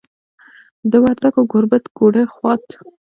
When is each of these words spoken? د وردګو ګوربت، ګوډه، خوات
د 0.91 0.93
وردګو 1.03 1.41
ګوربت، 1.51 1.83
ګوډه، 1.97 2.23
خوات 2.33 2.65